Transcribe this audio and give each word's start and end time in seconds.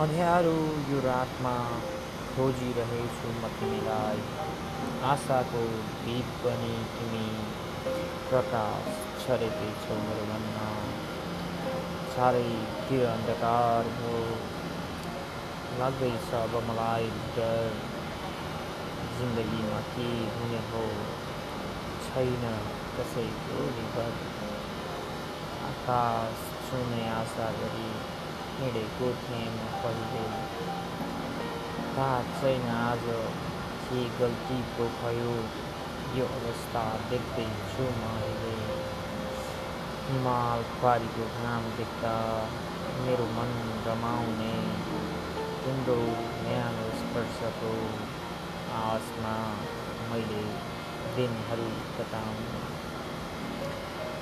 अँध्यारो 0.00 0.52
यो 0.90 0.98
रातमा 1.04 1.52
खोजिरहेछु 2.34 3.30
म 3.40 3.48
तिमीलाई 3.56 4.20
आशाको 5.08 5.64
दीप 6.04 6.28
बनी 6.44 6.76
तिमी 6.92 7.24
प्रकाश 8.28 8.86
छरेकै 9.22 9.66
मेरो 10.04 10.22
मनमा 10.30 10.68
चारैतिर 12.14 13.04
अन्धकार 13.10 13.90
भयो 13.98 14.22
लाग्दैछ 15.80 16.32
अब 16.38 16.56
मलाई 16.70 17.10
डर 17.34 17.68
जिन्दगीमा 19.18 19.82
के 19.90 20.08
हुने 20.38 20.62
हो 20.70 20.86
छैन 22.06 22.48
कसैको 22.94 23.68
विगत 23.76 24.24
आकाश 25.68 26.48
छुने 26.70 27.04
आशा 27.18 27.50
गरी 27.60 27.92
हिँडेको 28.60 29.06
थिएँ 29.20 29.50
म 29.50 29.66
पहिले 29.82 30.22
थाहा 31.92 32.16
छैन 32.40 32.66
आज 32.70 33.04
के 33.84 34.02
गल्ती 34.18 34.58
पो 34.76 34.88
भयो। 34.96 35.30
यो 36.16 36.24
अवस्था 36.38 36.82
देख्दैछु 37.10 37.86
म 38.00 38.10
अहिले 38.10 38.52
हिमाल 40.08 40.64
पारीको 40.82 41.28
घाम 41.42 41.70
देख्दा 41.78 42.12
मेरो 43.06 43.26
मन 43.36 43.56
रमाउने। 43.86 44.52
तिम्रो 45.64 45.98
न्यानो 46.44 46.86
स्पर्शको 47.00 47.74
आसमा 48.80 49.36
मैले 50.10 50.44
दिनहरू 51.16 51.70
कटाउने 51.98 52.64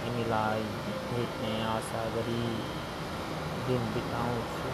तिमीलाई 0.00 0.62
भेट्ने 1.10 1.52
आशा 1.74 2.04
गरी 2.14 2.44
दिन 3.68 3.82
बिताउँछु 3.94 4.68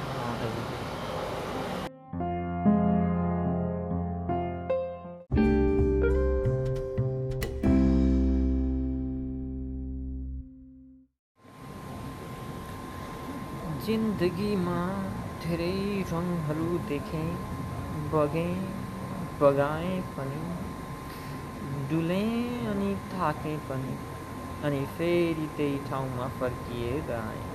जिन्दगीमा 13.85 14.77
धेरै 15.43 16.05
रङहरू 16.13 16.69
देखेँ, 16.89 17.27
बगेँ, 18.13 18.55
बगाएँ 19.41 20.01
पनि 20.17 20.43
डुलेँ 21.91 22.67
अनि 22.67 22.95
थाकेँ 23.13 23.59
पनि 23.59 23.97
अनि 24.63 24.85
फेरि 24.87 25.47
त्यही 25.57 25.79
ठाउँमा 25.91 26.29
फर्किएर 26.29 27.13
आएँ 27.13 27.54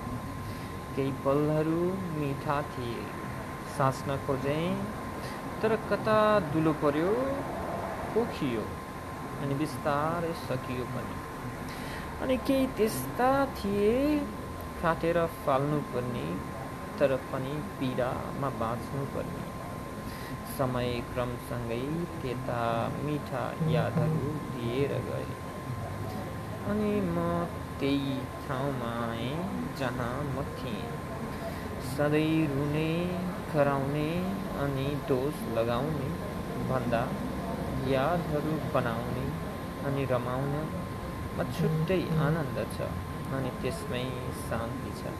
केही 0.96 1.12
पलहरू 1.26 1.84
मिठा 2.20 2.62
थिए। 2.72 3.04
साँच्न 3.78 4.18
खोजेँ 4.28 4.68
तर 5.62 5.76
कता 5.90 6.18
दुलो 6.54 6.74
पर्यो 6.84 7.14
पोखियो 8.14 8.66
अनि 9.42 9.56
बिस्तारै 9.56 10.34
सकियो 10.44 10.86
पनि। 10.94 11.18
अनि 12.24 12.38
केही 12.48 12.66
त्यस्ता 12.78 13.30
थिए 13.58 13.94
काटेर 14.82 15.18
फाल्नुपर्ने 15.46 16.28
तर 17.00 17.16
पनि 17.32 17.54
पीडामा 17.80 18.50
बाँच्नुपर्ने। 18.62 19.48
समय 20.58 20.90
क्रमसँगै 21.14 21.84
त्यता 22.22 22.62
मिठा 23.04 23.44
यादहरू 23.72 24.32
दिएर 24.54 24.94
गए। 25.08 25.28
अनि 26.72 26.92
म 27.16 27.18
त्यही 27.80 28.16
ठाउँमा 28.48 28.92
आएँ 29.04 29.34
जहाँ 29.80 30.14
म 30.36 30.44
थिएँ। 30.58 30.88
सधैँ 31.92 32.48
रुने 32.48 32.92
कराउने 33.54 34.10
अनि 34.64 34.88
दोष 35.10 35.36
लगाउने 35.58 36.10
भन्दा 36.70 37.04
यादहरू 37.92 38.54
बनाउने 38.74 39.26
अनि 39.88 40.06
रमाउन 40.12 40.54
छुट्टै 41.56 42.02
आनन्द 42.26 42.58
छ 42.76 42.88
अनि 43.36 43.50
त्यसमै 43.62 44.04
शान्ति 44.42 44.92
छ। 45.00 45.14